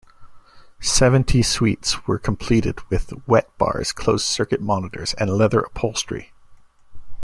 Seventy 0.81 1.43
suites 1.43 2.07
were 2.07 2.17
completed 2.17 2.79
with 2.89 3.13
wet 3.27 3.55
bars, 3.59 3.91
closed 3.91 4.25
circuit 4.25 4.59
monitors 4.59 5.13
and 5.19 5.29
leather 5.37 5.59
upholstery. 5.59 6.33